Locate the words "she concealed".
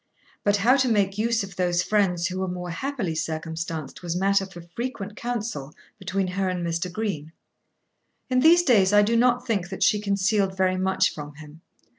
9.83-10.57